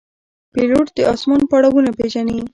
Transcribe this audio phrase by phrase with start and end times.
[0.53, 2.39] پیلوټ د آسمان پړاوونه پېژني.